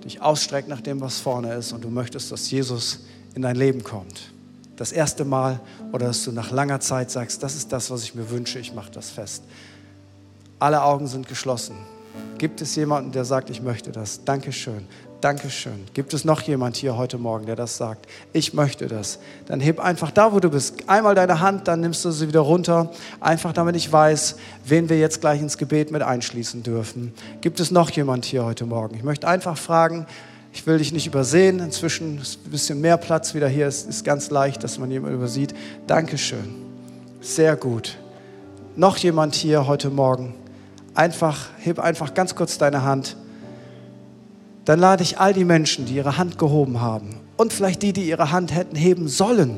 [0.05, 3.01] dich ausstreckt nach dem, was vorne ist und du möchtest, dass Jesus
[3.33, 4.31] in dein Leben kommt.
[4.77, 5.59] Das erste Mal
[5.91, 8.73] oder dass du nach langer Zeit sagst, das ist das, was ich mir wünsche, ich
[8.73, 9.43] mache das fest.
[10.59, 11.75] Alle Augen sind geschlossen.
[12.37, 14.23] Gibt es jemanden, der sagt, ich möchte das?
[14.25, 14.87] Dankeschön.
[15.21, 15.85] Dankeschön.
[15.93, 18.05] Gibt es noch jemand hier heute Morgen, der das sagt?
[18.33, 19.19] Ich möchte das.
[19.47, 22.41] Dann heb einfach da, wo du bist, einmal deine Hand, dann nimmst du sie wieder
[22.41, 22.91] runter.
[23.21, 24.35] Einfach damit ich weiß,
[24.65, 27.13] wen wir jetzt gleich ins Gebet mit einschließen dürfen.
[27.41, 28.95] Gibt es noch jemand hier heute Morgen?
[28.95, 30.05] Ich möchte einfach fragen,
[30.53, 31.59] ich will dich nicht übersehen.
[31.59, 33.67] Inzwischen ist ein bisschen mehr Platz wieder hier.
[33.67, 35.55] Es ist ganz leicht, dass man jemanden übersieht.
[35.87, 36.55] Dankeschön.
[37.21, 37.97] Sehr gut.
[38.75, 40.35] Noch jemand hier heute Morgen?
[40.95, 43.15] Einfach, heb einfach ganz kurz deine Hand
[44.65, 48.09] dann lade ich all die Menschen, die ihre Hand gehoben haben und vielleicht die, die
[48.09, 49.57] ihre Hand hätten heben sollen,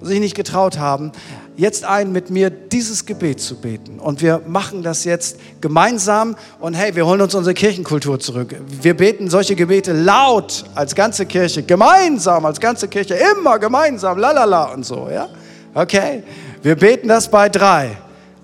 [0.00, 1.12] sich nicht getraut haben,
[1.56, 3.98] jetzt ein, mit mir dieses Gebet zu beten.
[3.98, 8.56] Und wir machen das jetzt gemeinsam und hey, wir holen uns unsere Kirchenkultur zurück.
[8.80, 14.72] Wir beten solche Gebete laut als ganze Kirche, gemeinsam als ganze Kirche, immer gemeinsam, lalala
[14.72, 15.28] und so, ja?
[15.74, 16.22] Okay,
[16.62, 17.98] wir beten das bei drei.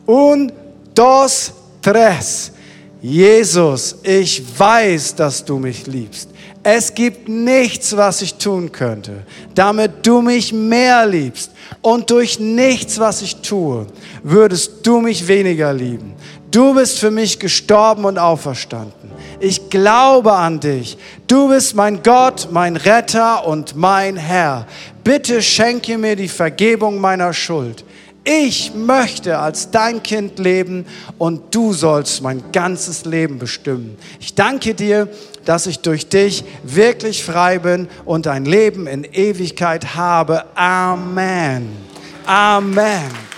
[0.06, 0.52] Un,
[0.94, 1.52] dos,
[1.82, 2.52] tres.
[3.00, 6.30] Jesus, ich weiß, dass du mich liebst.
[6.62, 11.50] Es gibt nichts, was ich tun könnte, damit du mich mehr liebst.
[11.80, 13.86] Und durch nichts, was ich tue,
[14.22, 16.14] würdest du mich weniger lieben.
[16.52, 19.10] Du bist für mich gestorben und auferstanden.
[19.40, 20.96] Ich glaube an dich.
[21.26, 24.66] Du bist mein Gott, mein Retter und mein Herr.
[25.02, 27.84] Bitte schenke mir die Vergebung meiner Schuld.
[28.24, 30.86] Ich möchte als dein Kind leben
[31.18, 33.96] und du sollst mein ganzes Leben bestimmen.
[34.20, 35.08] Ich danke dir,
[35.44, 40.44] dass ich durch dich wirklich frei bin und ein Leben in Ewigkeit habe.
[40.54, 41.68] Amen.
[42.24, 43.31] Amen.